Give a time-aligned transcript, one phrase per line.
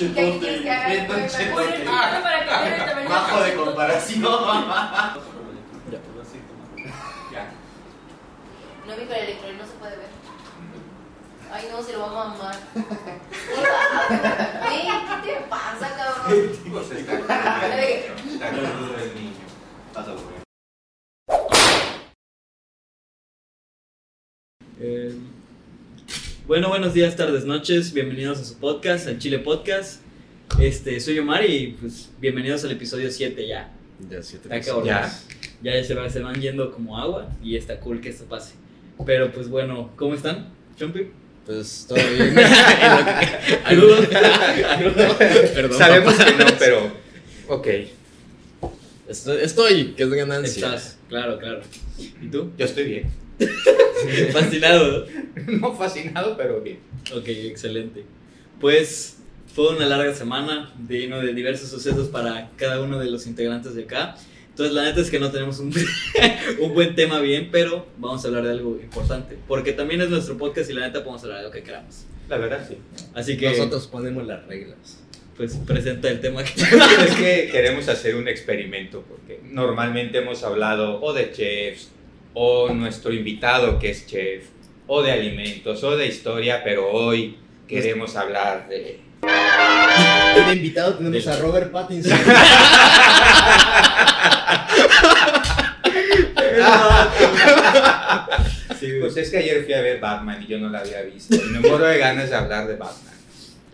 [0.00, 0.24] ¿Qué para
[1.28, 4.22] que vean el tamaño Bajo de comparación.
[7.30, 7.52] Ya.
[8.86, 10.08] No vi con el electrol, no se puede ver.
[11.52, 12.56] Ay, no, se lo va a mamar.
[14.70, 14.88] Ey,
[15.22, 16.50] ¿qué te pasa, cabrón?
[16.70, 19.34] Pues está está el niño.
[19.92, 20.40] Pásalo, güey.
[24.80, 25.14] Eh,
[26.50, 27.92] bueno, buenos días, tardes, noches.
[27.92, 30.00] Bienvenidos a su podcast, al Chile Podcast.
[30.60, 33.70] Este, soy Omar y pues bienvenidos al episodio 7 ya.
[34.10, 34.88] Ya, siete Está episodios.
[34.88, 35.12] cabrón.
[35.62, 38.54] Ya se, va- se van yendo como agua y está cool que esto pase.
[39.06, 40.48] Pero pues bueno, ¿cómo están?
[40.76, 41.06] ¿Chompi?
[41.46, 42.34] Pues todo bien.
[43.68, 44.08] Crudo.
[45.54, 45.78] Perdón.
[45.78, 46.32] Sabemos papá.
[46.36, 46.92] que no, pero.
[47.46, 47.68] Ok.
[49.08, 50.66] Estoy, estoy, que es ganancia.
[50.66, 51.60] Estás, claro, claro.
[52.20, 52.50] ¿Y tú?
[52.58, 53.10] Yo estoy bien.
[54.32, 55.06] Fascinado.
[55.60, 56.78] No fascinado, pero bien.
[57.14, 58.04] Ok, excelente.
[58.60, 59.18] Pues
[59.54, 63.84] fue una larga semana lleno de diversos sucesos para cada uno de los integrantes de
[63.84, 64.16] acá.
[64.50, 65.72] Entonces la neta es que no tenemos un,
[66.60, 69.38] un buen tema bien, pero vamos a hablar de algo importante.
[69.48, 72.04] Porque también es nuestro podcast y la neta podemos hablar de lo que queramos.
[72.28, 72.76] La verdad, sí.
[73.14, 75.02] Así que, Nosotros ponemos las reglas.
[75.36, 76.50] pues presenta el tema que...
[76.60, 81.90] es que queremos hacer un experimento, porque normalmente hemos hablado o de chefs,
[82.34, 84.44] o nuestro invitado que es chef,
[84.92, 87.36] o de alimentos, o de historia, pero hoy
[87.68, 88.98] queremos hablar de.
[89.22, 92.18] De invitado tenemos a Robert Pattinson.
[98.80, 98.92] Sí.
[98.98, 101.36] Pues es que ayer fui a ver Batman y yo no la había visto.
[101.36, 103.14] Y me muero de ganas de hablar de Batman.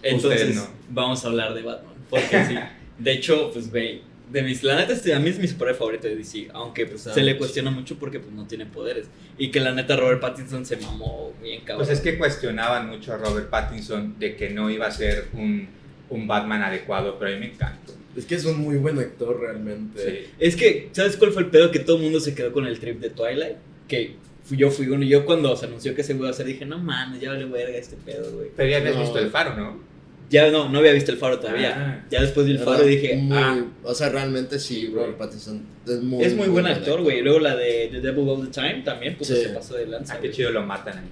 [0.02, 0.66] Entonces no.
[0.88, 1.94] vamos a hablar de Batman.
[2.10, 2.58] Porque sí.
[2.98, 4.02] De hecho, pues güey,
[4.36, 7.06] de mis, la neta este, a mí es mi superhéroe favorito de DC, aunque pues,
[7.06, 9.06] Ah, se le cuestiona mucho porque pues no tiene poderes.
[9.38, 11.86] Y que la neta Robert Pattinson se mamó bien cabrón.
[11.86, 15.68] Pues es que cuestionaban mucho a Robert Pattinson de que no iba a ser un,
[16.10, 17.94] un Batman adecuado, pero a mí me encantó.
[18.14, 20.00] es que es un muy buen actor realmente.
[20.26, 20.30] Sí.
[20.38, 21.70] Es que, ¿sabes cuál fue el pedo?
[21.70, 23.56] Que todo el mundo se quedó con el trip de Twilight.
[23.88, 24.16] Que
[24.50, 25.02] yo fui uno.
[25.04, 27.78] Yo cuando se anunció que se iba a hacer dije, no mames, ya vale verga
[27.78, 28.48] este pedo, güey.
[28.54, 29.00] Pero ya habías No.
[29.00, 29.80] visto el faro, ¿no?
[30.28, 31.74] Ya no, no había visto el faro todavía.
[31.76, 32.06] Ah.
[32.10, 35.16] Ya después vi el Era faro y dije, muy- ah, O sea, realmente sí, Robert
[35.16, 37.18] Pattinson es muy, es muy buen actor, güey.
[37.18, 39.36] Y luego la de The Devil All the Time también, pues Sí.
[39.36, 40.14] se pasó de lanza.
[40.14, 41.04] Ah, qué chido lo matan ahí.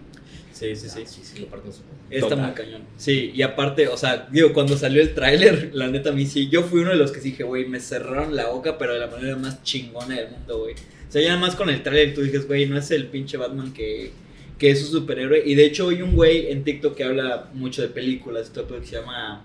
[0.52, 1.00] Sí, sí, sí.
[1.06, 1.80] Sí, sí, lo parten su.
[2.10, 2.82] Está muy cañón.
[2.96, 6.48] Sí, y aparte, o sea, digo, cuando salió el tráiler, la neta a mí sí,
[6.48, 9.06] yo fui uno de los que dije, güey, me cerraron la boca, pero de la
[9.08, 10.74] manera más chingona del mundo, güey.
[10.74, 13.36] O sea, ya nada más con el tráiler tú dices, güey, no es el pinche
[13.36, 14.10] Batman que,
[14.58, 15.42] que es un superhéroe.
[15.44, 18.86] Y de hecho hay un güey en TikTok que habla mucho de películas, todo que
[18.86, 19.44] se llama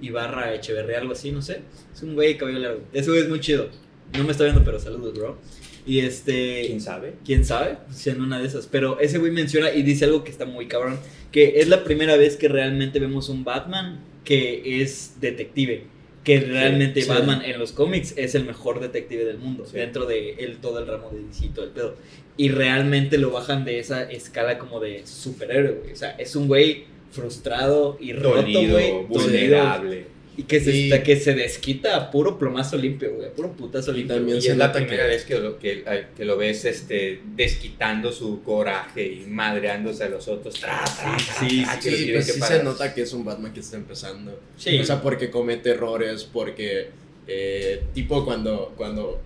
[0.00, 1.60] Ibarra Echeverría, algo así, no sé.
[1.94, 2.80] Es un güey de cabello largo.
[2.92, 3.68] Ese güey es muy chido.
[4.16, 5.38] No me está viendo, pero saludos, bro.
[5.86, 6.66] Y este...
[6.66, 7.14] ¿Quién sabe?
[7.24, 8.66] quién sabe, si en una de esas.
[8.66, 10.98] Pero ese güey menciona y dice algo que está muy cabrón,
[11.30, 15.84] que es la primera vez que realmente vemos un Batman que es detective.
[16.26, 17.08] Que realmente sí.
[17.08, 19.76] Batman en los cómics es el mejor detective del mundo, Sí.
[19.78, 21.94] dentro de él, todo el ramo de DC, todo el pedo.
[22.36, 25.92] Y realmente lo bajan de esa escala como de superhéroe, güey.
[25.92, 29.04] O sea, es un güey frustrado y roto, güey.
[29.08, 30.15] Vulnerable.
[30.38, 33.28] Y que se, Y- que se desquita a puro plomazo limpio, güey.
[33.28, 34.16] a Puro putazo limpio.
[34.16, 35.82] también Y es la primera que- vez que lo, que,
[36.16, 40.54] que lo ves este, desquitando su coraje y madreándose a los otros.
[40.60, 43.52] Tra, tra, tra, Sí, tra, sí, Sí, pues sí se nota que es un Batman
[43.54, 44.38] que está empezando.
[44.58, 44.78] Sí.
[44.78, 46.88] O sea, porque comete errores, porque
[47.26, 49.20] eh, tipo cuando, cuando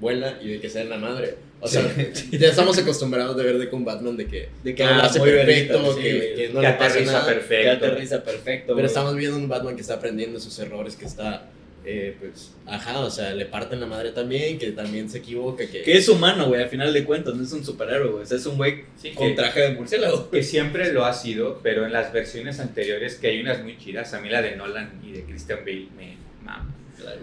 [0.00, 1.36] vuela y de que sea la madre.
[1.60, 1.82] O sea,
[2.30, 5.96] ya estamos acostumbrados de ver de un Batman de que, De que ah, hace perfecto,
[5.96, 7.26] que, que no que le pasa aterriza nada.
[7.26, 7.86] Que perfecto.
[7.86, 8.74] aterriza perfecto.
[8.76, 11.48] Pero estamos viendo un Batman que está aprendiendo sus errores, que está,
[11.84, 15.82] eh, pues, ajá, o sea, le parten la madre también, que también se equivoca, que...
[15.82, 18.22] Que es humano, güey, al final de cuentas, no es un superhéroe, güey.
[18.24, 20.30] O sea, es un güey Sí, con que- traje de murciélago.
[20.30, 24.12] Que siempre lo ha sido, pero en las versiones anteriores, que hay unas muy chidas,
[24.14, 26.74] a mí la de Nolan y de Christian Bale me mama.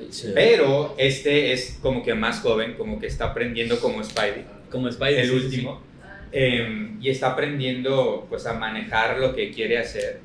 [0.10, 0.32] Sí.
[0.34, 5.20] Pero este es como que más joven, como que está aprendiendo como Spidey, Como Spider.
[5.20, 5.82] el sí, sí, último,
[6.32, 10.20] em, y está aprendiendo pues a manejar lo que quiere hacer.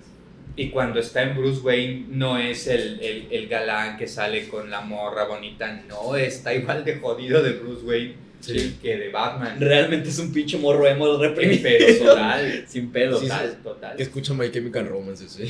[0.57, 4.71] Y cuando está en Bruce Wayne no es el, el, el galán que sale con
[4.71, 8.77] la morra bonita, no, está igual de jodido de Bruce Wayne Sí.
[8.81, 9.57] que de Batman.
[9.61, 11.61] Realmente es un pinche morro emo reprimido.
[11.63, 13.19] Pero total, Sin pedo.
[13.19, 13.97] Sí, total, total.
[13.97, 15.43] Que escucha My Chemical Romance, sí.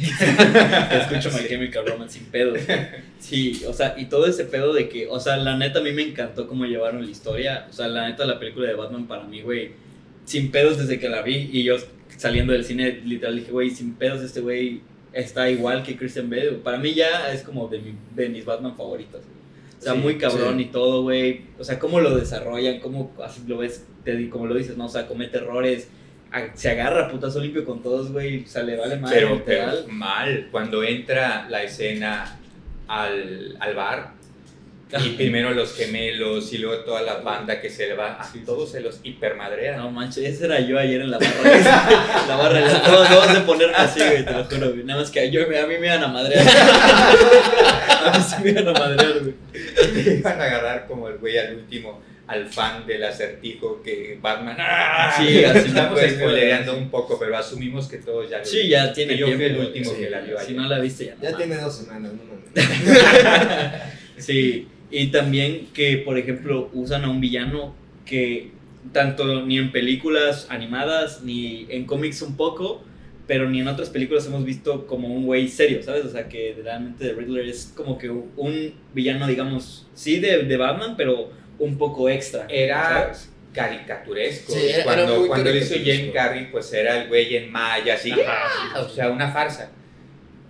[0.92, 2.54] Escucho My Chemical Romance sin pedo.
[3.18, 5.90] Sí, o sea, y todo ese pedo de que, o sea, la neta a mí
[5.92, 7.66] me encantó cómo llevaron la historia.
[7.68, 9.72] O sea, la neta la película de Batman para mí, güey,
[10.24, 11.50] sin pedos desde que la vi.
[11.52, 11.76] Y yo
[12.16, 14.80] saliendo del cine, literal dije, güey, sin pedos este güey
[15.12, 16.52] está igual que Christian Bale.
[16.62, 19.20] Para mí ya es como de, mi- de mis Batman favoritos.
[19.24, 19.37] güey.
[19.78, 20.62] O sea, Sí, muy cabrón sí.
[20.62, 21.42] y todo, güey.
[21.58, 24.86] O sea, cómo lo desarrollan, cómo así lo ves, te como lo dices, ¿no?
[24.86, 25.88] O sea, comete errores,
[26.32, 29.72] a- se agarra putazo limpio con todos, güey, o sea, le vale mal, Pero, pero
[29.88, 32.38] mal, cuando entra la escena
[32.88, 34.12] al, al bar
[35.04, 38.38] y primero los gemelos y luego toda la banda que se le va, a Sí,
[38.38, 39.76] sí, todos se los hipermadrean.
[39.78, 42.24] No manches, ese era yo ayer en la barra.
[42.28, 44.84] la barra, ya todos vamos a ponerme así, güey, te lo juro, güey.
[44.84, 46.46] Nada más que yo, a mí me iban a madrear.
[46.48, 49.34] a mí sí me iban a madrear, güey.
[50.04, 54.56] Te iban a agarrar como el güey al último, al fan del acertijo que Batman.
[54.58, 55.14] ¡ah!
[55.18, 59.12] Sí, así estamos spoilereando un poco, pero asumimos que todos ya lo Sí, ya tiene
[59.12, 60.56] Que yo fui el último sí, que la vio Si ayer.
[60.56, 62.48] no la viste, ya no Ya tiene dos semanas, no mames.
[64.18, 67.74] Sí, y también que, por ejemplo, usan a un villano
[68.06, 68.50] que
[68.92, 72.82] tanto ni en películas animadas ni en cómics un poco,
[73.26, 76.04] pero ni en otras películas hemos visto como un güey serio, ¿sabes?
[76.06, 80.56] O sea, que realmente The Riddler es como que un villano, digamos, sí de, de
[80.56, 82.46] Batman, pero un poco extra.
[82.48, 83.32] Era ¿sabes?
[83.52, 84.52] caricaturesco.
[84.52, 85.74] Sí, era- cuando, era cuando lo hizo.
[85.74, 88.12] Jim Carrey, pues era el güey en maya, así.
[88.12, 88.80] Ajá, ¡ah!
[88.80, 89.70] O sea, una farsa.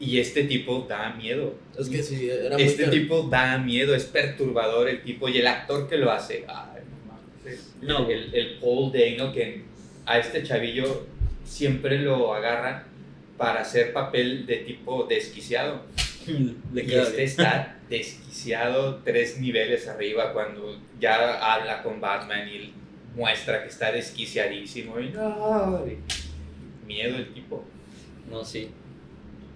[0.00, 1.54] Y este tipo da miedo.
[1.78, 5.46] Es que sí, era muy Este tipo da miedo, es perturbador el tipo y el
[5.46, 6.44] actor que lo hace.
[6.46, 7.46] Ay, no mames.
[7.46, 8.08] es- No.
[8.08, 9.62] El, el Paul Dano, que
[10.06, 11.06] a este chavillo
[11.44, 12.84] siempre lo agarran
[13.36, 15.82] para hacer papel de tipo desquiciado.
[16.72, 17.22] Le Y este bien.
[17.28, 22.72] está desquiciado tres niveles arriba cuando ya habla con Batman y
[23.16, 25.00] muestra que está desquiciadísimo.
[25.00, 25.84] Y no,
[26.86, 27.64] miedo el tipo.
[28.30, 28.68] No, sí.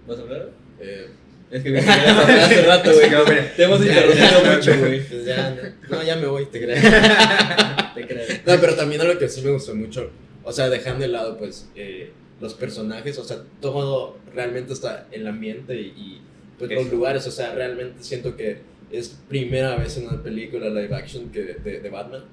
[0.07, 0.49] ¿Vas a hablar?
[0.79, 1.07] Eh,
[1.51, 3.09] Es que me hace rato, güey.
[3.11, 3.23] No.
[3.55, 5.01] Te hemos interrumpido mucho, güey.
[5.07, 5.55] pues ya,
[5.89, 6.75] no, no, ya me voy, te creo.
[7.95, 8.25] Te creo.
[8.45, 10.09] No, pero también algo que sí me gustó mucho,
[10.43, 12.11] o sea, dejando de lado, pues, eh,
[12.41, 16.21] los personajes, o sea, todo realmente está el ambiente y, y,
[16.57, 18.57] pues, los lugares, o sea, realmente siento que
[18.91, 22.23] es primera vez en una película live action que, de, de Batman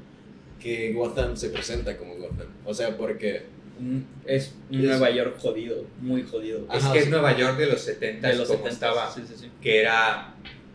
[0.59, 2.49] que Gotham se presenta como Gotham.
[2.65, 3.43] O sea, porque...
[3.81, 6.67] Un- Es un Es- Nueva York jodido, muy jodido.
[6.69, 7.11] Ajá, es que es sí.
[7.11, 9.11] Nueva York de los 70 de los como 70 estaba.
[9.11, 10.35] Sí, sí, que era,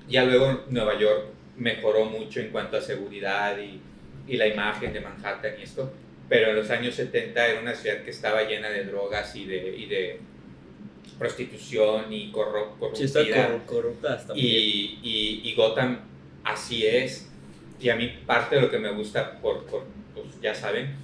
[0.10, 1.26] ya luego Nueva York
[1.58, 3.80] mejoró mucho en cuanto a seguridad y,
[4.28, 5.92] y la imagen de Manhattan y esto,
[6.28, 9.76] pero en los años 70 era una ciudad que estaba llena de drogas y de,
[9.78, 10.20] y de
[11.20, 14.54] prostitución y corru- corrupta hasta muy bien.
[14.56, 16.00] y, y, y Gotham
[16.44, 17.30] así es.
[17.80, 20.96] Y a mí parte de lo que me gusta, por, por pues ya saben,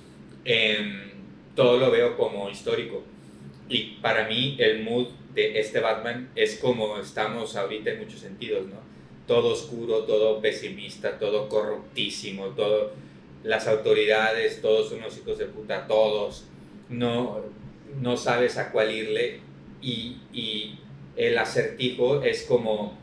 [0.46, 1.11] em,
[1.56, 3.04] todo lo veo como histórico.
[3.70, 8.68] Y para mí el mood de este Batman es como estamos ahorita en muchos sentidos,
[8.68, 8.78] ¿no?
[9.28, 12.92] Todo oscuro, todo pesimista, todo corruptísimo, todo
[13.44, 16.46] las autoridades, todos unos hijos de puta, todos.
[16.90, 17.42] No,
[18.02, 19.40] no sabes a cuál irle
[19.82, 20.80] y, y
[21.16, 23.00] el acertijo es como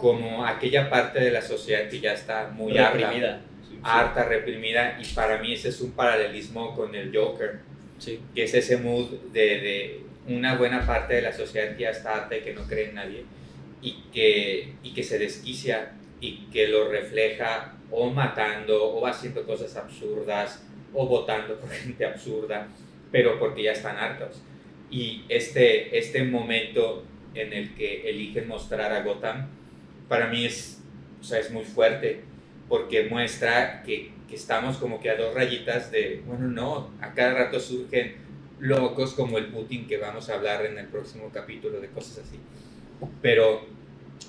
[0.00, 3.42] como aquella parte de la sociedad que ya está muy reprimida.
[3.82, 7.60] Harta, reprimida, y para mí ese es un paralelismo con el Joker,
[7.98, 8.18] Sí.
[8.34, 12.14] que es ese mood de, de una buena parte de la sociedad que ya está
[12.16, 13.24] harta y que no cree en nadie,
[13.82, 19.74] y que, y que se desquicia y que lo refleja o matando o haciendo cosas
[19.76, 20.62] absurdas
[20.94, 22.68] o votando por gente absurda,
[23.10, 24.42] pero porque ya están hartos.
[24.90, 27.04] Y este, este momento
[27.34, 29.48] en el que eligen mostrar a Gotham,
[30.08, 30.82] para mí es,
[31.20, 32.22] o sea, es muy fuerte,
[32.70, 37.34] porque muestra que, que estamos como que a dos rayitas de, bueno, no, a cada
[37.34, 38.14] rato surgen
[38.60, 42.38] locos como el Putin que vamos a hablar en el próximo capítulo de cosas así,
[43.20, 43.66] pero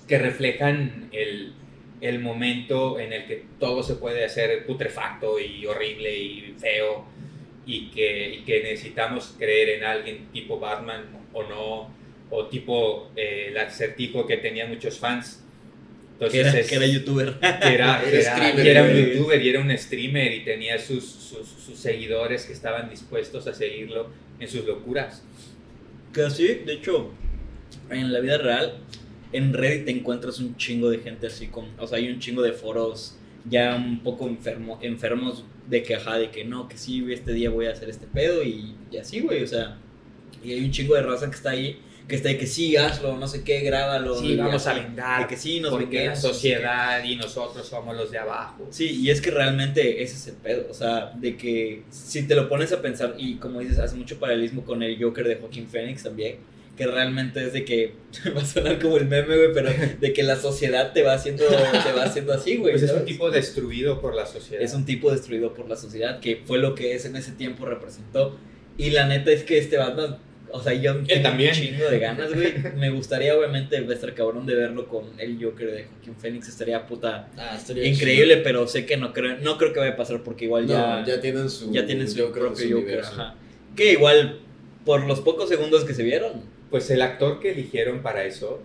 [0.08, 1.54] que reflejan el,
[2.02, 7.06] el momento en el que todo se puede hacer putrefacto y horrible y feo
[7.66, 11.92] y que, y que necesitamos creer en alguien tipo Batman o no,
[12.32, 15.41] o tipo eh, el acertijo que tenía muchos fans.
[16.30, 17.34] Que era, es- que era youtuber.
[17.40, 21.04] que era, que era- que era un youtuber y era un streamer y tenía sus,
[21.06, 24.10] sus, sus seguidores que estaban dispuestos a seguirlo
[24.40, 25.24] en sus locuras.
[26.12, 27.12] Casi, de hecho,
[27.90, 28.78] en la vida real,
[29.34, 32.42] en Reddit te encuentras un chingo de gente así con, o sea, hay un chingo
[32.42, 33.18] de foros
[33.50, 37.50] ya un poco enfermo, enfermos de que, ajá, de que no, que sí, este día
[37.50, 39.78] voy a hacer este pedo y, y así, güey, o sea,
[40.44, 43.18] y hay un chingo de raza que está ahí, que está ahí que sí, hazlo,
[43.18, 44.20] no sé qué, grábalo.
[44.20, 48.12] Sí, vamos a vengar de que sí, nos porque la sociedad y nosotros somos los
[48.12, 48.68] de abajo.
[48.70, 52.36] Sí, y es que realmente ese es el pedo, o sea, de que si te
[52.36, 55.68] lo pones a pensar, y como dices, hace mucho paralelismo con el Joker de Joaquín
[55.68, 56.38] Phoenix también,
[56.82, 57.94] que realmente es de que,
[58.36, 61.46] va a sonar como el meme, güey, pero de que la sociedad te va haciendo,
[61.46, 62.74] te va haciendo así, güey.
[62.74, 64.64] Pues es un tipo destruido por la sociedad.
[64.64, 67.66] Es un tipo destruido por la sociedad, que fue lo que ese en ese tiempo
[67.66, 68.38] representó.
[68.78, 70.18] Y la neta es que este Batman,
[70.54, 71.52] O sea, yo tengo también.
[71.52, 72.54] un chingo de ganas, güey.
[72.78, 76.48] Me gustaría, obviamente, estar cabrón de verlo con el Joker de Joaquín Phoenix.
[76.50, 79.96] Estaría puta Ah, estaría increíble, pero sé que no creo, no creo que vaya a
[79.98, 83.00] pasar porque igual ya, ya tienen su, ya tienen su Joker propio su Joker.
[83.02, 83.36] Ajá.
[83.76, 84.40] Que igual,
[84.86, 88.62] por los pocos segundos que se vieron, Pues el actor que eligieron para eso,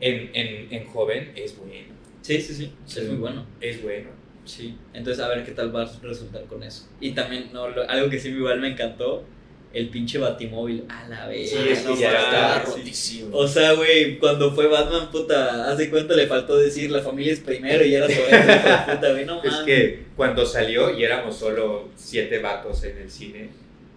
[0.00, 1.94] en, en, en joven, es bueno.
[2.22, 3.00] sí, sí, sí, Sí.
[3.00, 3.46] es muy bueno.
[3.60, 4.10] Es bueno.
[4.44, 6.88] Sí, entonces a ver qué tal va a resultar con eso.
[7.00, 9.24] Y también, no, lo- algo que sí igual me encantó,
[9.72, 10.84] el pinche batimóvil.
[10.88, 11.50] A la vez.
[11.50, 13.36] Sí, es que ya Está rotísimo.
[13.36, 17.40] O sea, güey, cuando fue Batman, puta, hace cuenta le faltó decir la familia es
[17.40, 21.88] primero y era todo de puta, güey, no Es que cuando salió y éramos solo
[21.96, 23.48] siete vatos en el cine,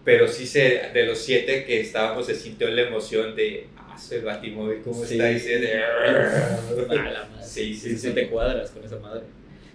[0.04, 4.20] pero sí se, de los siete que estábamos se sintió la emoción de, ah, soy
[4.20, 5.14] Batimóvil, ¿cómo Sí.
[5.14, 5.32] está?
[5.32, 7.44] Y se de, A la madre.
[7.44, 7.98] Sí, sí, Sí, sí.
[8.08, 9.22] sí te cuadras con esa madre.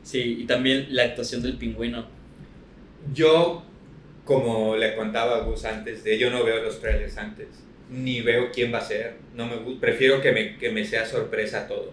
[0.03, 2.07] Sí, y también la actuación del pingüino.
[3.15, 3.63] Yo,
[4.25, 7.49] como le contaba a Gus antes, de yo no veo los trailers antes,
[7.91, 11.69] ni veo quién va a ser, no me, prefiero que me, que me sea sorpresa
[11.69, 11.93] todo.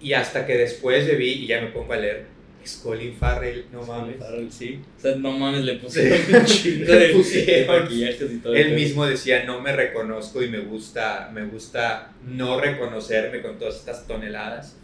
[0.00, 2.26] Y hasta que después le vi y ya me pongo a leer,
[2.62, 4.16] es Colin Farrell, no mames.
[4.18, 4.80] Farrell, sí.
[4.96, 6.32] O sea, no mames, le pusieron Sí.
[6.34, 7.74] un chingo Le de, pusieron.
[7.76, 8.54] de maquillajes y todo.
[8.54, 8.76] el Él pedo.
[8.76, 14.06] mismo decía, no me reconozco y me gusta, me gusta no reconocerme con todas estas
[14.06, 14.76] toneladas.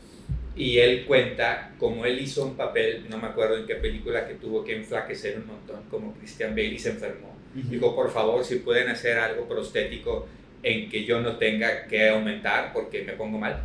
[0.54, 4.34] Y él cuenta como él hizo un papel, no me acuerdo en qué película, que
[4.34, 7.34] tuvo que enflaquecer un montón, como Christian Bale y se enfermó.
[7.58, 7.68] Ujú.
[7.68, 10.26] Digo, por favor, si pueden hacer algo prostético
[10.62, 13.62] en que yo no tenga que aumentar porque me pongo mal,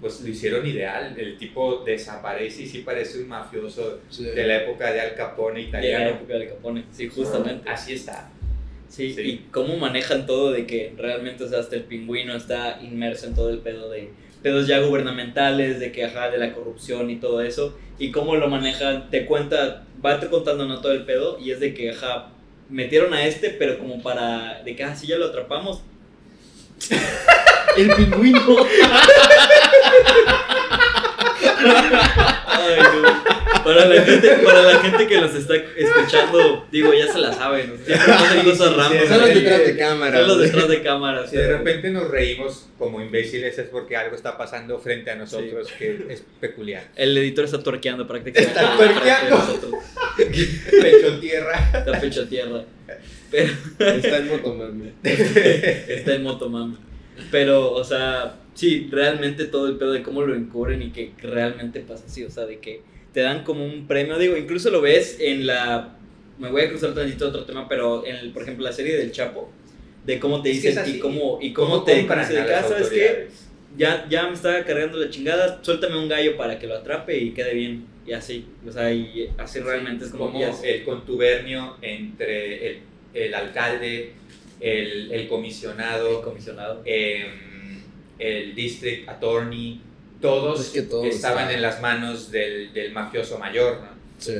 [0.00, 1.14] pues lo hicieron ideal.
[1.18, 4.24] El tipo desaparece y sí parece un mafioso Sí.
[4.24, 6.10] de la época de Al Capone De la italiano.
[6.10, 7.68] época de Capone, sí, justamente.
[7.68, 8.30] Así está.
[8.88, 9.20] Sí, Sí.
[9.22, 13.34] y cómo manejan todo de que realmente, o sea, hasta el pingüino está inmerso en
[13.34, 14.10] todo el pedo de
[14.42, 18.48] pedos ya gubernamentales, de que ajá, de la corrupción y todo eso, y cómo lo
[18.48, 22.28] manejan, te cuenta, va te contando no todo el pedo, y es de que ajá,
[22.68, 25.82] metieron a este, pero como para, de que así ya lo atrapamos.
[27.76, 28.40] el pingüino.
[32.68, 33.64] Ay, no.
[33.64, 37.78] Para la gente, para la gente que los está escuchando, digo, ya se la saben,
[37.84, 39.00] siempre pasan cosas random.
[39.00, 40.18] sí, Son los detrás de cámara.
[40.18, 41.30] Son los detrás de cámaras.
[41.30, 45.68] Si de repente nos reímos como imbéciles es porque algo está pasando frente a nosotros
[45.78, 46.84] que es peculiar.
[46.96, 48.58] El editor está tuerqueando prácticamente.
[48.58, 49.74] Está nosotros.
[50.16, 51.70] Pecho en tierra.
[51.74, 52.64] Está pecho tierra.
[53.30, 54.92] Pero Está en motomami.
[55.02, 56.76] está en motomami.
[57.30, 61.78] Pero, o sea, sí, realmente todo el pedo de cómo lo encubren y que realmente
[61.80, 62.24] pasa así.
[62.24, 64.18] O sea, de que te dan como un premio.
[64.18, 65.96] Digo, incluso lo ves en la.
[66.38, 68.96] Me voy a cruzar tantito a otro tema, pero en, el, por ejemplo, la serie
[68.96, 69.50] del Chapo.
[70.04, 72.68] De cómo te Es que es dicen y cómo, y cómo, te dicen de casa,
[72.68, 73.08] ¿sabes qué?
[73.08, 73.48] autoridades?
[73.76, 77.32] ya, ya me estaba cargando la chingada, suéltame un gallo para que lo atrape y
[77.32, 77.84] quede bien.
[78.06, 82.78] Y así, o sea, y así realmente es como, como el contubernio entre el,
[83.12, 84.12] el alcalde,
[84.60, 86.80] el, el comisionado, comisionado.
[86.86, 87.47] em,
[88.18, 89.80] el district attorney,
[90.20, 93.88] todos Es que todo estaban en las manos del, del mafioso mayor, ¿no?
[94.18, 94.34] Sí.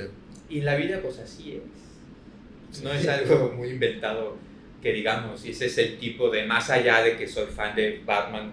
[0.51, 2.83] Y la vida pues así es.
[2.83, 4.37] No es algo muy inventado
[4.83, 8.01] que digamos, y ese es el tipo de, más allá de que soy fan de
[8.05, 8.53] Batman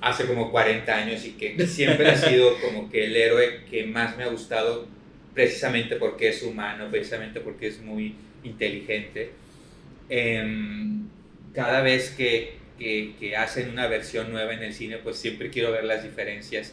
[0.00, 4.16] hace como 40 años y que siempre ha sido como que el héroe que más
[4.16, 4.86] me ha gustado
[5.34, 9.30] precisamente porque es humano, precisamente porque es muy inteligente.
[10.08, 11.08] Em,
[11.52, 15.72] cada vez que, que, que hacen una versión nueva en el cine, pues siempre quiero
[15.72, 16.72] ver las diferencias.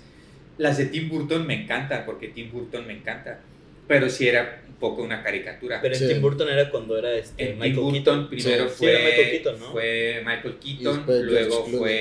[0.57, 3.39] Las de Tim Burton me encantan, porque Tim Burton me encanta,
[3.87, 5.79] pero sí era un poco una caricatura.
[5.81, 6.07] Pero en Sí.
[6.07, 8.29] Tim Burton era cuando era este, en Tim Michael Burton Keaton.
[8.29, 8.75] primero Sí.
[8.77, 9.71] fue, Sí, era Michael Keaton, ¿no?
[9.71, 11.77] fue Michael Keaton, George luego Clooney.
[11.79, 11.91] fue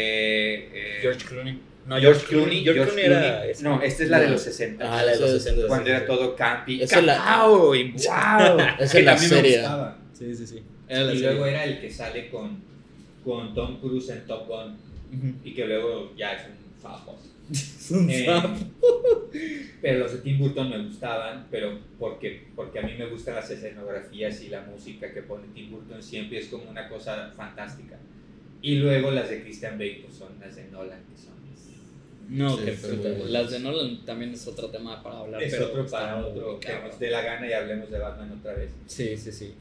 [0.73, 1.59] eh, George Clooney.
[1.87, 2.63] No, George Clooney.
[2.65, 3.21] George George Clooney era.
[3.33, 3.51] Clooney.
[3.51, 3.63] ese.
[3.65, 4.33] No, esta es la de No.
[4.33, 4.85] los 60.
[4.99, 5.67] Ah, la de los Esa es- 60.
[5.69, 6.83] cuando era todo campi.
[6.83, 7.75] Esa es la- ¡Wow!
[7.75, 9.63] Esa que es la serie.
[10.13, 10.63] Sí, sí, sí.
[10.89, 11.31] Era la Y serie.
[11.33, 12.63] luego era el que sale con,
[13.25, 14.77] con Tom Cruise en Top Gun
[15.45, 17.19] y que luego ya es un fajo.
[17.51, 19.29] Es un Eh, sapo.
[19.83, 23.51] pero los de Tim Burton me gustaban, pero porque, porque a mí me gustan las
[23.51, 27.99] escenografías y la música que pone Tim Burton siempre es como una cosa fantástica.
[28.63, 31.35] Y luego las de Christian Bale pues son las de Nolan, que son
[32.31, 33.25] No, Sí, que bueno.
[33.27, 35.43] Las de Nolan también es otro tema para hablar.
[35.43, 38.55] es pero otro para otro que nos dé la gana y hablemos de Batman otra
[38.55, 38.71] vez.
[38.87, 39.53] Sí, sí, sí.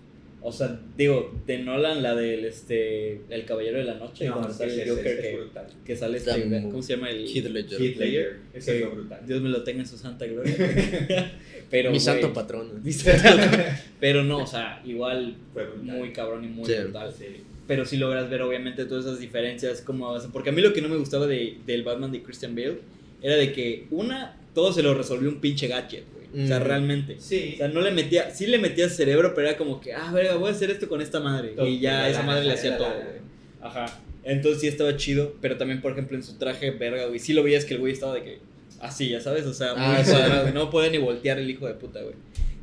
[0.46, 4.54] O sea, digo, de Nolan, la del este, El Caballero de la Noche, No, cuando
[4.54, 5.68] sale el Joker, que, brutal.
[5.86, 6.32] que sale este,
[6.64, 7.10] ¿cómo se llama?
[7.10, 7.82] El Heath Ledger.
[7.82, 9.22] Heath Ledger, eso es lo brutal.
[9.26, 10.54] Dios me lo tenga en su santa gloria.
[11.70, 12.70] Pero, Mi santo patrón.
[12.84, 13.58] mi santo-
[14.00, 15.36] Pero no, o sea, igual
[15.82, 16.74] muy cabrón y muy Sí.
[16.84, 17.14] brutal.
[17.18, 17.26] Sí.
[17.66, 20.90] Pero sí logras ver obviamente todas esas diferencias como porque a mí lo que no
[20.90, 22.80] me gustaba de, del Batman de Christian Bale
[23.22, 26.23] era de que una todo se lo resolvió un pinche gadget, güey.
[26.34, 26.64] O sea, Mm.
[26.64, 27.16] realmente.
[27.20, 27.52] Sí.
[27.56, 30.36] O sea, no le metía, sí le metía cerebro, pero era como que, ah, verga,
[30.36, 31.50] voy a hacer esto con esta madre.
[31.50, 32.84] Todo, y ya la esa madre le la hacía lana.
[32.86, 33.22] todo, güey.
[33.62, 33.86] Ajá.
[34.24, 37.20] Entonces sí estaba chido, pero también, por ejemplo, en su traje, verga, güey.
[37.20, 38.40] Sí lo veías que el güey estaba de que,
[38.82, 40.12] así, ya sabes, o sea, muy Ah, sí.
[40.12, 40.54] cuadrado, güey.
[40.54, 42.16] No puede ni voltear el hijo de puta, güey.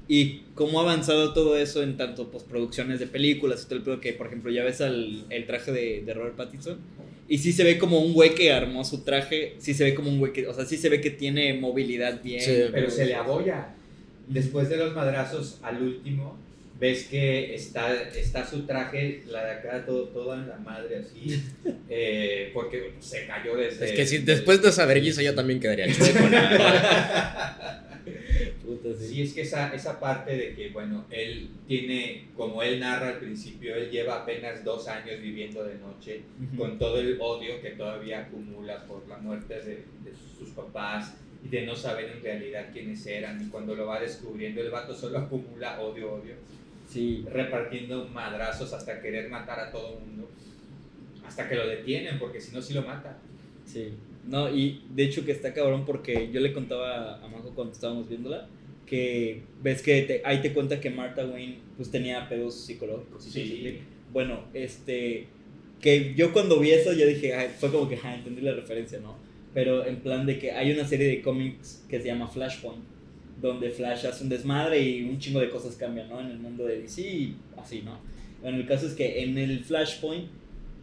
[0.08, 4.00] Y cómo ha avanzado todo eso en tanto postproducciones de películas y todo el pedo
[4.00, 6.78] que, por ejemplo, ya ves al, el traje de, de Robert Pattinson.
[7.30, 10.10] Y sí se ve como un güey que armó su traje, sí se ve como
[10.10, 12.40] un güey que, o sea, sí se ve que tiene movilidad bien.
[12.40, 12.64] Sí.
[12.72, 13.68] Pero se le abolla.
[14.26, 16.36] Después de los madrazos, al último,
[16.80, 21.40] ves que está, está su traje, la de acá, todo, toda en la madre así,
[21.88, 23.84] eh, porque se cayó desde...
[23.84, 26.18] Es que si después de esa vergüenza yo también quedaría chueco.
[28.64, 29.06] Puta, sí.
[29.06, 33.18] Sí, es que esa, esa parte de que, bueno, él tiene, como él narra al
[33.18, 36.22] principio, él lleva apenas dos años viviendo de noche,
[36.56, 41.14] con todo el odio que todavía acumula por la muerte de, de sus papás
[41.44, 43.40] y de no saber en realidad quiénes eran.
[43.44, 46.34] Y cuando lo va descubriendo, el vato solo acumula odio, odio,
[46.88, 47.24] Sí.
[47.30, 50.28] repartiendo madrazos hasta querer matar a todo el mundo.
[51.24, 53.16] Hasta que lo detienen, porque si no, sí lo mata.
[53.64, 53.92] Sí,
[54.26, 58.08] no, y de hecho que está cabrón porque yo le contaba a Majo cuando estábamos
[58.08, 58.48] viéndola
[58.86, 63.22] que ves que te- ahí te cuenta que Martha Wayne pues tenía pedos psicológicos.
[63.24, 63.60] Sí.
[63.62, 63.82] todo.
[64.12, 65.26] Bueno, este,
[65.80, 68.98] que yo cuando vi eso yo dije, ay, fue como que, ah, entendí la referencia,
[69.00, 69.16] ¿no?
[69.54, 72.82] Pero en plan de que hay una serie de cómics que se llama Flashpoint,
[73.40, 76.20] donde Flash hace un desmadre y un chingo de cosas cambian, ¿no?
[76.20, 77.98] En el mundo de DC y así, ¿no?
[78.42, 80.26] Bueno, el caso es que en el Flashpoint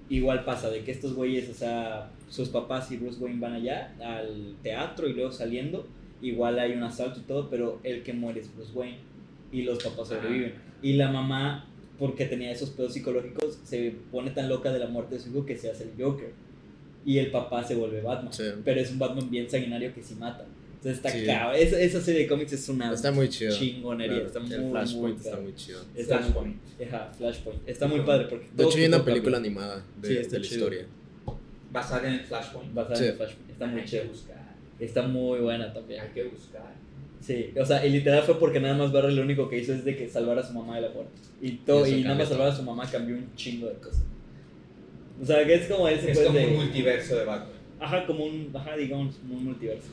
[0.10, 3.93] igual pasa de que estos güeyes, o sea, sus papás y Bruce Wayne van allá
[4.01, 5.88] al teatro y luego saliendo,
[6.22, 8.98] igual hay un asalto y todo, pero el que muere es Bruce Wayne
[9.51, 10.53] y los papás sobreviven.
[10.81, 11.65] Y la mamá,
[11.98, 15.46] porque tenía esos pedos psicológicos, se pone tan loca de la muerte de su hijo
[15.46, 16.31] que se hace el Joker.
[17.05, 18.34] Y el papá se vuelve Batman.
[18.34, 18.43] Sí.
[18.65, 20.46] Pero es un Batman bien sanguinario que sí mata.
[20.75, 21.25] Entonces está Sí.
[21.25, 21.55] cabrón.
[21.60, 23.55] Esa, esa serie de cómics es una Está muy chido.
[23.57, 24.15] chingonería.
[24.15, 25.79] Claro, Está muy, el Flashpoint muy está muy chido.
[25.96, 26.57] Está muy- Flashpoint.
[26.93, 27.69] Ajá, Flashpoint.
[27.69, 29.50] Está muy padre porque De hecho, hay una película cambia.
[29.51, 30.41] animada de, Sí, de la chido.
[30.57, 30.86] historia.
[31.71, 32.74] Basada en el Flashpoint.
[32.74, 33.05] Basada Sí.
[33.05, 33.50] en Flashpoint.
[33.51, 34.03] Está muy Hay chido.
[34.03, 34.55] que buscar.
[34.79, 36.01] Está muy buena también.
[36.01, 36.75] Hay que buscar.
[37.19, 39.83] Sí, o sea, y literal fue porque nada más Barry lo único que hizo es
[39.83, 41.12] de que salvar a su mamá de la muerte.
[41.41, 44.03] Y, todo, Y nada más salvar a su mamá cambió un chingo de cosas.
[45.21, 46.47] O sea, que es como ese Es pues, como de...
[46.47, 47.57] un multiverso de Batman.
[47.79, 49.88] Ajá, como un, ajá, digamos, como un multiverso.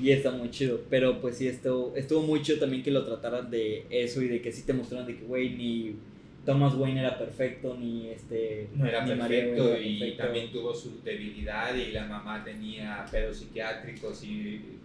[0.00, 0.80] Y está muy chido.
[0.88, 4.40] Pero pues sí, estuvo, estuvo muy chido también que lo trataran de eso y de
[4.40, 5.96] que sí te mostraran de que, güey, ni
[6.44, 8.68] Thomas Wayne era perfecto, ni este...
[8.74, 10.22] No era ni perfecto y perfecto.
[10.24, 14.78] también tuvo su debilidad y la mamá tenía pedos psiquiátricos y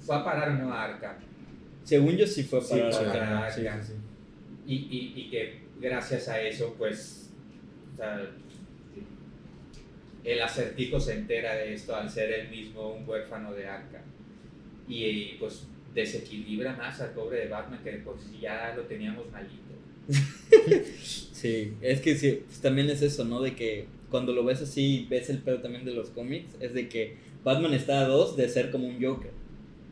[0.00, 1.16] fue a parar no a Arkham.
[1.84, 3.86] Según yo sí fue Sí, para fue la para cara, sí, Arkham.
[3.86, 3.98] sí, sí.
[4.66, 7.30] Y, y, y que gracias a eso, pues,
[7.94, 8.20] o sea,
[10.24, 14.02] el acertijo se entera de esto al ser él mismo un huérfano de Arkham.
[14.86, 19.67] Y, pues desequilibra más al pobre de Batman que pues ya lo teníamos malito.
[21.38, 23.40] Sí, es que sí, pues también es eso, ¿no?
[23.40, 26.88] De que cuando lo ves así, ves el pedo también de los cómics, es de
[26.88, 29.30] que Batman está a dos de ser como un Joker,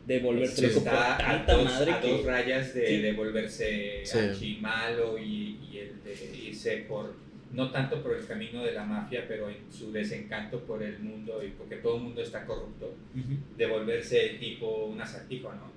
[0.07, 2.07] de volverse Sí, loco por Está a tanta dos, madre a que...
[2.09, 2.97] dos rayas de, Sí.
[2.97, 4.17] de volverse Sí.
[4.17, 7.13] archimalo y, y el de irse por,
[7.53, 11.41] no tanto por el camino de la mafia, pero en su desencanto por el mundo
[11.45, 13.35] y porque todo el mundo está corrupto, Ujú.
[13.57, 15.76] de volverse tipo un acertijo, ¿no?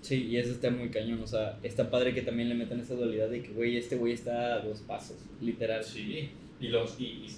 [0.00, 2.94] Sí, y eso está muy cañón, o sea, está padre que también le metan esa
[2.94, 5.82] dualidad de que, güey, este güey está a dos pasos, literal.
[5.84, 6.30] Sí,
[6.60, 7.36] y los, y, y-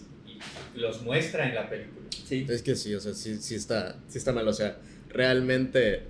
[0.76, 2.06] y los muestra en la película.
[2.24, 4.46] Sí, Es que sí, o sea, sí, sí, está, sí está mal.
[4.46, 6.02] O sea, realmente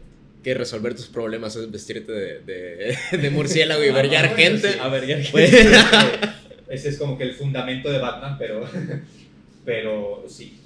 [0.42, 4.72] que resolver tus problemas es vestirte de, de, de murciélago y Ah, vergar bueno, gente.
[4.72, 4.78] sí.
[4.80, 5.52] a ver, ya Pues,
[6.68, 8.68] Ese es como que el fundamento de Batman, pero,
[9.64, 10.58] pero sí.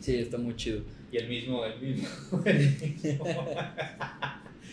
[0.00, 0.80] Sí, está muy chido.
[1.12, 2.08] Y el mismo, el mismo,
[2.44, 3.24] el mismo,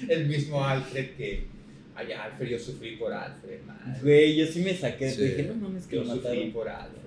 [0.09, 1.45] el mismo Alfred que,
[1.95, 3.99] ay, Alfred, yo sufrí por Alfred, madre.
[4.01, 5.21] Güey, yo sí me saqué, Sí.
[5.23, 6.51] dije, no mames que Yo lo sufrí mataron.
[6.51, 6.99] por Alfred.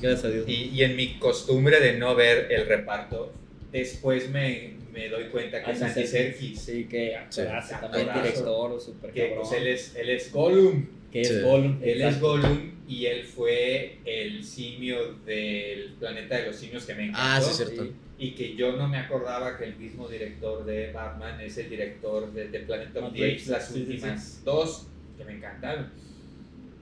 [0.00, 0.44] Gracias a Dios.
[0.48, 3.32] Y, y en mi costumbre de no ver el reparto,
[3.72, 6.60] después me, me doy cuenta que es Andy Serkis.
[6.60, 9.38] Sí, que actorazo, Sí, también director o super Que cabrón.
[9.48, 10.86] pues él es, él es Gollum.
[11.10, 11.40] que es Sí.
[11.42, 11.78] Gollum.
[11.82, 12.26] Él es exacto.
[12.28, 17.20] Gollum y él fue el simio del planeta de los simios que me encantó.
[17.22, 17.84] Ah, sí, cierto.
[17.84, 17.90] Sí.
[18.20, 22.32] Y que yo no me acordaba que el mismo director de Batman es el director
[22.32, 25.88] de, de Planet of the Apes, las sí, sí, últimas dos que me encantaron.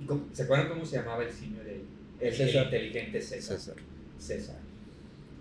[0.01, 1.83] ¿Y cómo- ¿Se acuerdan cómo se llamaba el simio de él?
[2.21, 2.65] El, el César.
[2.65, 3.59] inteligente César.
[3.59, 3.77] César.
[4.19, 4.57] César.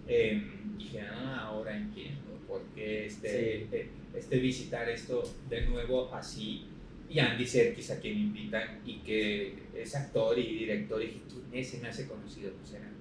[0.08, 0.44] Eh,
[0.78, 6.66] dije, ah, ahora entiendo por qué este, eh, este visitar esto de nuevo así.
[7.10, 11.02] Y Andy Serkis, a quien invitan, y que es actor y director.
[11.02, 11.70] Y dije, ¿quién es?
[11.70, 12.52] Se me hace conocido.
[12.60, 12.92] Pues era.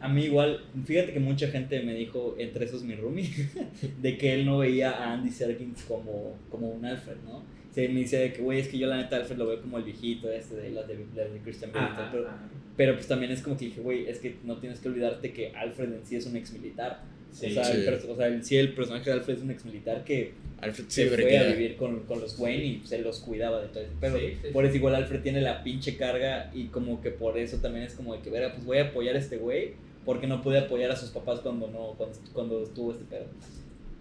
[0.00, 3.30] A mí igual, fíjate que mucha gente me dijo, entre esos mi roomie,
[4.02, 7.42] de que él no veía a Andy Serkins como, como un Alfred, ¿no?
[7.72, 9.78] Se me dice de que, güey, es que yo la neta Alfred lo veo como
[9.78, 11.86] el viejito este de las de, las de Christian Bale.
[11.86, 12.38] y tal, Ajá, pero, ajá.
[12.76, 15.52] pero pues también es como que dije, güey, es que no tienes que olvidarte que
[15.54, 17.02] Alfred en sí es un ex militar.
[17.32, 17.84] Sí, o, sea, sí.
[17.86, 20.32] el, o sea, en sí el personaje de Alfred es un ex militar que
[20.62, 23.68] Alfred se siempre fue a vivir con, con los Wayne y se los cuidaba de
[23.68, 23.92] todo eso.
[24.00, 24.68] Pero Sí, sí, por sí.
[24.68, 28.14] eso igual Alfred tiene la pinche carga y como que por eso también es como
[28.14, 29.72] de que, verá, pues voy a apoyar a este güey
[30.06, 33.26] porque no pude apoyar a sus papás cuando no cuando, cuando estuvo este pedo.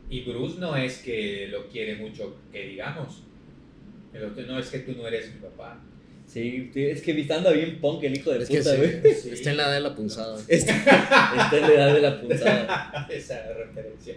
[0.09, 3.23] Y Bruce no es que lo quiere mucho, que digamos.
[4.13, 5.81] El otro no es que tú no eres mi papá.
[6.27, 9.15] Sí, es que anda bien punk el hijo de Es puta, sí, güey.
[9.15, 9.29] Sí.
[9.31, 10.37] está en la edad de la punzada.
[10.47, 13.07] Está, está en la edad de la punzada.
[13.09, 14.15] Esa referencia.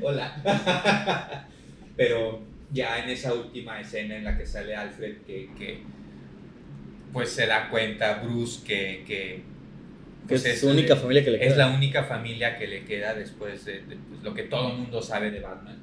[0.00, 1.48] Hola.
[1.96, 2.40] Pero
[2.72, 5.78] ya en esa última escena en la que sale Alfred, que, que
[7.12, 9.42] pues se da cuenta Bruce que, que
[10.26, 11.50] Que pues es su única familia que le queda.
[11.50, 14.78] es la única familia que le queda después de, de, pues, lo que todo el
[14.78, 15.76] mundo sabe de Batman.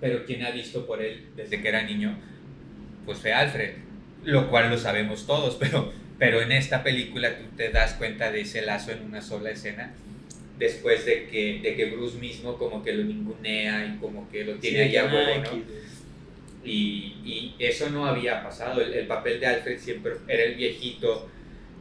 [0.00, 2.18] Pero quien ha visto por él desde que era niño,
[3.04, 3.74] pues fue Alfred,
[4.24, 8.40] lo cual lo sabemos todos, pero, pero en esta película tú te das cuenta de
[8.40, 9.92] ese lazo en una sola escena,
[10.58, 14.54] después de que, de que Bruce mismo como que lo ningunea y como que lo
[14.54, 15.86] tiene ahí a huevo, ¿no?
[16.64, 21.30] Y, y eso no había pasado, el, el papel de Alfred siempre era el viejito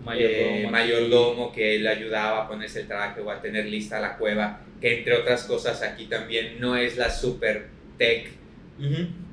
[0.05, 0.55] Mayordomo.
[0.55, 4.61] eh, mayordomo que le ayudaba a ponerse el traje o a tener lista la cueva,
[4.79, 8.29] que entre otras cosas aquí también no es la super tech.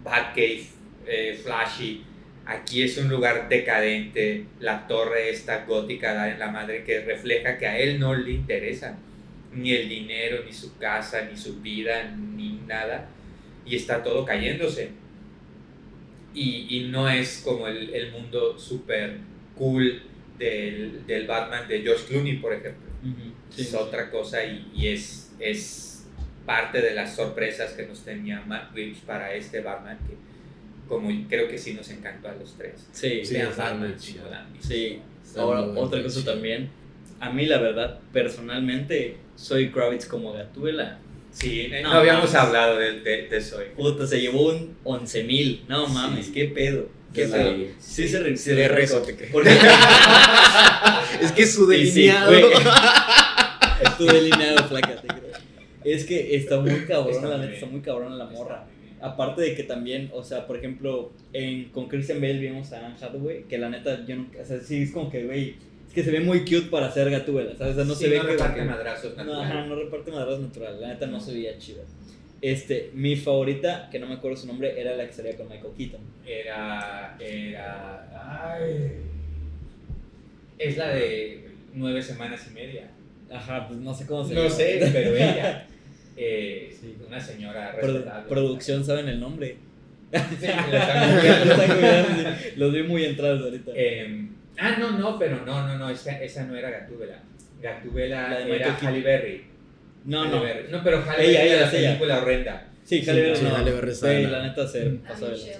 [0.02, 0.64] Batcave
[1.06, 2.04] eh, flashy.
[2.44, 7.56] Aquí es un lugar decadente, la torre esta gótica da en la madre que refleja
[7.56, 8.98] que a él no le interesa
[9.52, 13.08] ni el dinero, ni su casa, ni su vida, ni nada.
[13.64, 14.90] Y está todo cayéndose.
[16.34, 19.18] Y, y no es como el, el mundo super
[19.54, 20.02] cool
[20.38, 23.32] del, del Batman de George Clooney, por ejemplo Ujú.
[23.50, 23.62] Sí.
[23.62, 26.06] es otra cosa y, y es, es
[26.46, 30.14] parte de las sorpresas que nos tenía Matt Reeves para este Batman que
[30.88, 32.86] como creo que sí nos encantó a los tres.
[32.92, 33.96] Sí, Sí, Batman.
[33.98, 35.00] Sí,
[35.36, 36.68] ahora otra cosa también.
[37.20, 40.98] A mí, la verdad, personalmente, soy Kravitz como Gatúbela.
[41.30, 43.66] Sí, eh, no, No, habíamos hablado de, de, de Soy.
[43.76, 45.64] Puta, se llevó un 11 mil.
[45.68, 46.32] No mames, Sí.
[46.32, 46.88] qué pedo.
[47.20, 47.56] De la- pedo.
[47.78, 49.12] Sí, se, re- se de re- rezo te.
[49.32, 49.50] Porque-
[51.20, 52.32] Es que su sí, delineado.
[53.82, 55.22] Es tu delineado, flaca, te creo.
[55.84, 58.64] Es que está muy cabrón, Está la neta, está muy cabrón la morra.
[59.00, 62.94] Aparte de que también, o sea, por ejemplo, en, con Christian Bale vimos a Anne
[63.00, 65.56] Hathaway, que la neta, yo nunca, o sea, sí, es como que, güey,
[65.88, 67.72] es que se ve muy cute para ser Gatúbela, ¿sabes?
[67.72, 68.30] O sea, no Sí, se ve no que...
[68.32, 69.42] reparte que- madrazos no, natural.
[69.42, 71.82] ajá, no reparte madrazos natural, la neta no se veía chida.
[72.42, 75.72] Este, mi favorita, que no me acuerdo su nombre, era la que salía con Michael
[75.76, 76.00] Keaton.
[76.26, 78.92] Era, era, ay,
[80.58, 82.90] es la de nueve semanas y media.
[83.32, 84.54] Ajá, pues no sé cómo se No llama.
[84.54, 85.66] sé, pero ella,
[86.16, 86.96] eh, Sí.
[87.06, 87.76] una señora
[88.28, 89.56] producción, ¿saben el nombre?
[90.40, 90.46] Sí.
[92.56, 93.70] Los vi muy entrados ahorita.
[93.74, 94.26] Eh,
[94.58, 97.20] ah, no, no, pero no, no, no, esa, esa no era Gatúbela.
[97.62, 98.76] Gatúbela era.
[98.76, 99.44] Halle Berry.
[100.04, 100.42] No, no.
[100.70, 102.68] No, pero Halle Ella, Berry ella, era la película horrenda.
[102.84, 103.56] Sí, Sí, Halle Berry sí, no.
[103.56, 105.58] Halle Berry está la- neta se Ah, pasó de Michelle.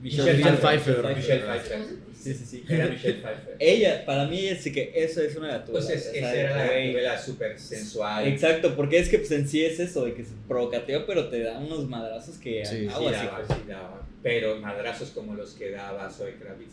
[0.00, 0.96] Michelle, Michelle Pfeiffer.
[1.02, 1.16] Pfeiffer.
[1.16, 1.78] Michelle ¿Cómo Pfeiffer.
[2.20, 2.64] Sí, sí, sí.
[2.68, 3.56] Era Michelle Pfeiffer.
[3.58, 5.86] Ella, para mí, es que eso es una gatúbela.
[5.86, 6.64] Pues es, esa era la.
[6.64, 8.26] Gatúbela súper sensual.
[8.28, 11.42] Exacto, porque es que pues en sí es eso, de que se provocatea, pero te
[11.42, 13.54] da unos madrazos que Sí, Sí, aguas, daba, hijo.
[13.54, 14.06] sí daba.
[14.22, 16.72] Pero madrazos como los que daba Zoe Kravitz.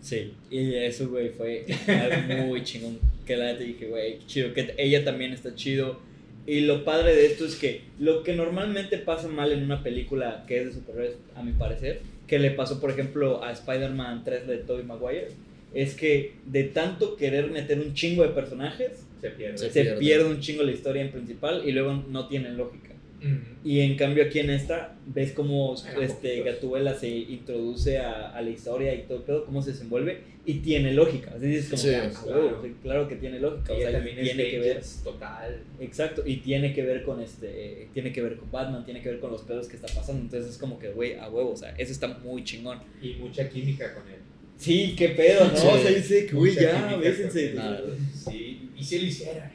[0.00, 1.64] Sí, y eso, güey, fue
[2.46, 2.98] muy chingón.
[3.26, 4.54] Que la neta dije, güey, qué chido.
[4.54, 6.00] Que ella también está chido.
[6.46, 10.44] Y lo padre de esto es que lo que normalmente pasa mal en una película
[10.46, 14.46] que es de superhéroes, a mi parecer, que le pasó, por ejemplo, a Spider-Man 3
[14.46, 15.28] de Tobey Maguire,
[15.74, 19.58] es que de tanto querer meter un chingo de personajes, Se pierde.
[19.58, 19.98] Se se pierde.
[19.98, 22.90] pierde un chingo la historia en principal y luego no tienen lógica.
[23.64, 26.42] Y en cambio aquí en esta, ves cómo Eran este.
[26.42, 30.54] Gatúbela se introduce a, a la historia y todo el pedo, cómo se desenvuelve y
[30.60, 31.32] tiene lógica.
[31.36, 32.74] Así dices como, Sí, que, ah, claro.
[32.82, 33.72] claro que tiene lógica.
[33.72, 35.60] O sea, y también tiene es que ver, total.
[35.80, 39.18] exacto, y tiene que ver con este, tiene que ver con Batman, tiene que ver
[39.18, 40.22] con los pedos que está pasando.
[40.22, 42.78] Entonces es como que, güey, a huevo, o sea, eso está muy chingón.
[43.02, 44.20] Y mucha química con él.
[44.56, 45.56] Sí, qué pedo, ¿no?
[45.56, 45.66] Sí.
[45.68, 47.54] O sea, dice que, güey, ya, bésense.
[48.14, 49.52] Sí, y si lo hiciera.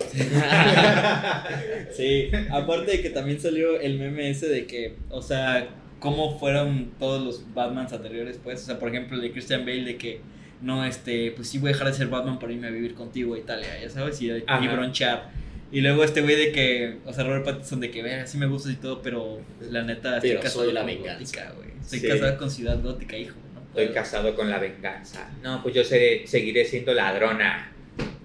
[1.96, 6.92] Sí, aparte de que también salió el meme ese de que, o sea, cómo fueron
[6.98, 10.20] todos los Batmans anteriores, pues, o sea, por ejemplo, el de Christian Bale de que,
[10.62, 13.34] no, este, pues sí voy a dejar de ser Batman para irme a vivir contigo
[13.34, 14.72] a Italia, ya sabes, y, y Ajá.
[14.72, 15.30] bronchear.
[15.72, 18.46] Y luego este güey de que, o sea, Robert Pattinson de que, vea, sí me
[18.46, 21.18] gustas y todo, pero la neta estoy Pero casado soy la con venganza.
[21.20, 21.68] Gótica, güey.
[21.80, 22.08] Estoy Sí.
[22.08, 23.36] casado con Ciudad Gótica, hijo.
[23.54, 23.60] ¿no?
[23.80, 25.30] Estoy casado con la venganza.
[25.42, 27.72] No, pues yo seré, seguiré siendo ladrona.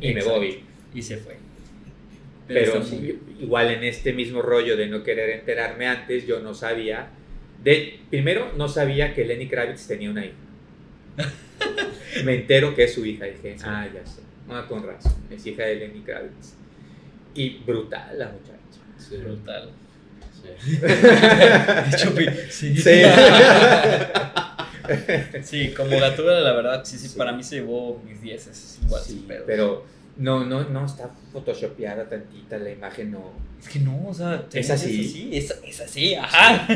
[0.01, 0.59] y me voy.
[0.93, 1.37] Y se fue.
[2.47, 2.81] Pero
[3.39, 7.07] igual en este mismo rollo de no querer enterarme antes, yo no sabía.
[7.63, 10.35] De, primero, no sabía que Lenny Kravitz tenía una hija.
[12.23, 13.25] Me entero que es su hija.
[13.25, 14.21] Dije, ah, ya sé.
[14.49, 15.15] Ah, con razón.
[15.31, 16.53] Es hija de Lenny Kravitz.
[17.33, 18.79] Y brutal la muchacha.
[18.97, 19.17] Sí.
[19.17, 19.71] Brutal.
[20.61, 20.77] Sí.
[21.97, 22.77] Chupi, sí.
[22.77, 23.01] Sí.
[25.43, 29.01] Sí, como Gatúbela, la verdad, sí, sí, para mí se llevó mis 10, es igual,
[29.03, 29.43] Sí, sin pedos.
[29.47, 29.85] pero
[30.17, 33.31] no, no, no está photoshopeada tantita, la imagen no.
[33.59, 35.01] Es que no, o sea, ¿Es así?
[35.01, 36.67] Es así, es, es así, ajá.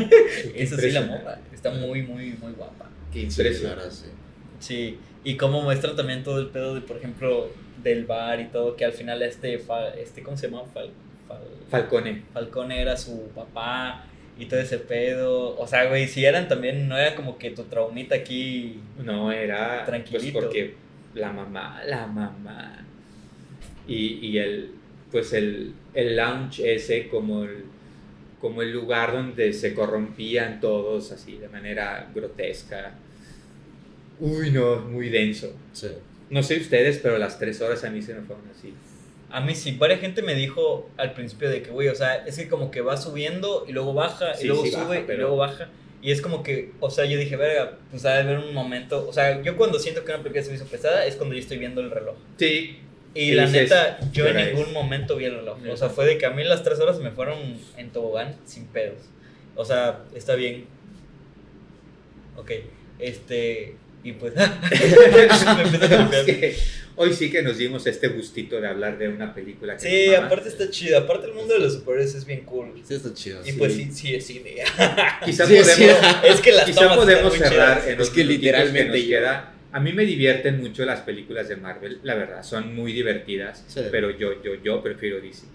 [0.54, 1.38] Es así la morra.
[1.52, 2.88] Está muy, muy, muy guapa.
[3.12, 3.90] Qué impresionante.
[3.90, 4.04] sí.
[4.58, 7.48] Sí, y cómo muestran también todo el pedo de, por ejemplo,
[7.82, 10.64] del bar y todo, que al final este, fa- este ¿cómo se llama?
[10.74, 10.90] Fal,
[11.28, 12.22] Fal- Falcone.
[12.34, 14.04] Falcone era su papá
[14.38, 15.58] y todo ese pedo.
[15.58, 18.80] O sea, güey, si eran también, no era como que tu traumita aquí.
[19.02, 20.32] No, era Tranquilito.
[20.40, 20.74] Pues porque
[21.14, 22.86] la mamá, la mamá.
[23.88, 24.70] Y, y el,
[25.10, 27.64] pues el, el lounge ese como el,
[28.40, 32.94] como el lugar donde se corrompían todos así de manera grotesca.
[34.20, 35.52] Uy, no, muy denso.
[35.72, 35.88] Sí.
[36.28, 38.72] No sé ustedes, pero las tres horas a mí se me fueron así.
[39.30, 42.36] A mí sí, varias gente me dijo al principio de que, güey, o sea, es
[42.36, 45.04] que como que va subiendo y luego baja y Sí, luego sí, sube baja, y
[45.06, 45.68] pero- luego baja.
[46.02, 49.06] Y es como que, o sea, yo dije, verga, pues ha de haber un momento.
[49.06, 51.40] O sea, yo cuando siento que una película se me hizo pesada es cuando yo
[51.42, 52.14] estoy viendo el reloj.
[52.38, 52.78] Sí,
[53.14, 54.72] Y la dices, neta, yo ¿qué en ningún es?
[54.72, 55.58] momento vi el reloj.
[55.70, 57.38] O sea, fue de que a mí las tres horas me fueron
[57.76, 58.98] en tobogán sin pedos.
[59.56, 60.66] O sea, está bien.
[62.36, 62.52] Ok,
[62.98, 63.74] este.
[64.02, 64.32] Y pues.
[64.36, 64.42] me
[65.62, 66.24] empecé a Es cambiar.
[66.24, 66.56] que
[66.96, 70.48] hoy sí que nos dimos este gustito de hablar de una película que Sí, aparte
[70.48, 70.98] está chido.
[70.98, 72.80] Aparte, el mundo de los superhéroes es bien cool.
[72.86, 73.42] Sí, está chido.
[73.44, 73.58] Y sí.
[73.58, 74.54] pues sí, sí, es cine.
[75.24, 75.86] Quizá Sí, podemos, sí.
[76.24, 79.54] Es que las quizá tomas podemos cerrar en los Es que literalmente nos queda.
[79.72, 83.82] A mí me divierten mucho las películas de Marvel, la verdad, son muy divertidas, Sí.
[83.90, 85.46] pero yo, yo, yo prefiero DC.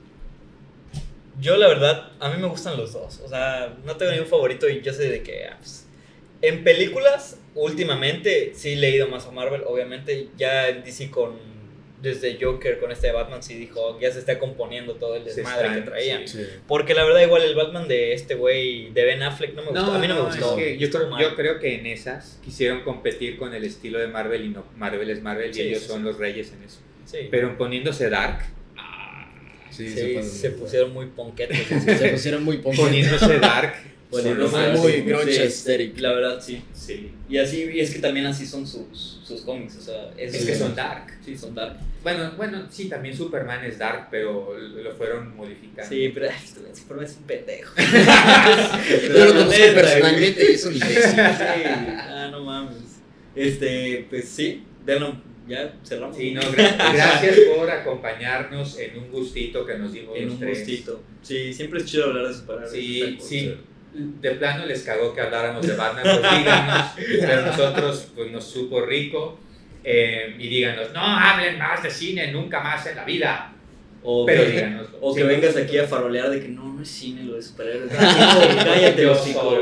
[1.40, 3.20] Yo, la verdad, a mí me gustan los dos.
[3.26, 5.46] O sea, no tengo ningún favorito y yo sé de que.
[5.48, 5.86] ah, pues,
[6.42, 9.64] en películas, últimamente, sí he leído más a Marvel.
[9.66, 11.34] Obviamente, ya en DC con.
[12.06, 15.74] Desde Joker con este de Batman, sí dijo, ya se está componiendo todo el desmadre
[15.74, 16.28] que traían.
[16.28, 16.46] Sí.
[16.68, 19.92] Porque la verdad, igual el Batman de este güey, de Ben Affleck, no me gustó.
[19.92, 20.58] a mí no, me gustó.
[20.58, 24.08] es que yo, creo, yo creo que en esas quisieron competir con el estilo de
[24.08, 26.04] Marvel y no, Marvel es Marvel Sí, y ellos sí, son sí.
[26.04, 26.80] los reyes en eso.
[27.06, 28.46] Sí, Pero poniéndose dark,
[29.76, 31.58] Sí, sí, se, pusieron muy ponquetos.
[31.98, 32.78] se pusieron muy punk.
[32.78, 33.76] poniéndose dark,
[34.24, 34.92] Son los muy
[35.34, 36.00] Sí, aesthetic.
[36.00, 36.62] La verdad, sí.
[36.74, 37.12] Sí.
[37.30, 40.56] Y así, y es que también así son sus, sus cómics, o sea, Es que
[40.56, 41.14] son dark.
[41.24, 41.78] Sí, son dark.
[42.04, 45.90] Bueno, bueno, sí, también Superman es dark, pero lo fueron modificando.
[45.90, 46.28] Sí, pero
[46.74, 47.74] Superman es un pendejo.
[49.16, 51.02] Yo lo conozco personalmente y es un imbécil.
[51.02, 52.78] Sí, ah, no mames.
[53.36, 56.16] Este, pues sí, Venom, ya cerramos.
[56.16, 60.40] Sí, no, gra- gracias por acompañarnos en un gustito que nos dimos En los un
[60.40, 60.60] tres.
[60.60, 61.04] gustito.
[61.22, 62.72] Sí, siempre es chido hablar de superhéroes.
[62.72, 63.56] Sí, sí.
[64.22, 66.86] De plano les cagó que habláramos de Batman, pues díganos,
[67.22, 69.40] pero nosotros pues nos supo rico.
[69.84, 73.52] eh, y díganos, no hablen más de cine nunca más en la vida.
[74.08, 74.88] O Pero que, díganos.
[75.02, 77.92] o que vengas aquí a farolear de que no, no es cine lo de superhéroes.
[78.64, 79.56] Cállate los hijos.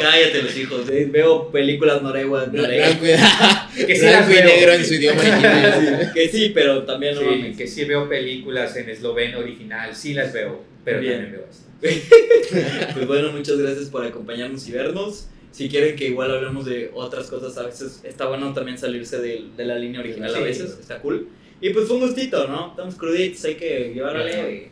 [0.00, 0.86] Cállate los hijos.
[0.86, 2.48] Ve- Veo películas noruegas.
[3.86, 4.44] Que sí las veo.
[4.44, 6.10] negro en su idioma original.
[6.14, 10.32] Que sí, pero también no Sí, que sí veo películas en esloveno original, sí las
[10.32, 11.22] veo, pero Bien.
[11.22, 11.64] también veo esto.
[12.94, 15.26] Pues bueno, muchas gracias por acompañarnos y vernos.
[15.50, 19.46] Si quieren que igual hablemos de otras cosas, a veces está bueno también salirse de,
[19.56, 20.44] de la línea original, a Sí.
[20.44, 21.28] veces, está cool.
[21.60, 22.68] Y pues fue un gustito, ¿no?
[22.70, 24.70] Estamos cruditos, hay que llevarlo leve.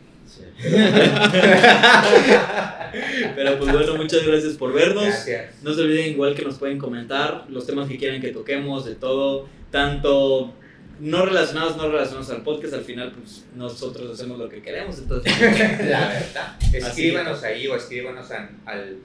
[3.37, 5.05] Pero pues bueno, muchas gracias por vernos.
[5.05, 5.63] Gracias.
[5.63, 8.95] No se olviden igual que nos pueden comentar los temas que quieren que toquemos, de
[8.95, 10.53] todo, tanto
[11.01, 15.33] no relacionados, no relacionados al podcast, al final pues nosotros hacemos lo que queremos, entonces
[15.41, 16.57] La verdad.
[16.73, 18.99] Escríbanos ahí o escríbanos an- al,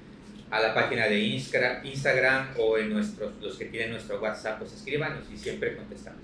[0.52, 4.74] a la página de Instra- Instagram o en nuestros, los que tienen nuestro WhatsApp, pues
[4.74, 6.22] escríbanos y siempre contestamos.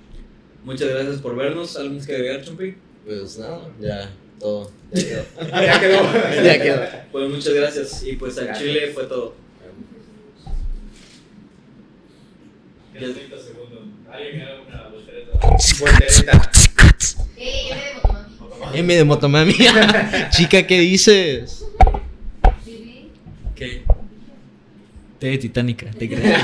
[0.64, 1.76] muchas gracias por vernos.
[1.78, 2.76] ¿Algo más que agregar, Chumpi?
[3.06, 4.72] Pues nada, ya, todo.
[4.94, 5.24] Ya quedó.
[5.64, 6.04] Ya quedó.
[6.44, 6.82] Ya quedó.
[7.12, 8.54] Pues muchas gracias y pues al.
[8.58, 9.36] Chile fue todo.
[12.94, 13.80] Quedan 30 segundos.
[18.74, 19.54] M de Motomami.
[20.32, 21.66] Chica, ¿qué dices?
[23.56, 23.84] ¿Qué?
[25.20, 26.42] T de Titánica, te crees.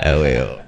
[0.00, 0.67] Ah, huevo.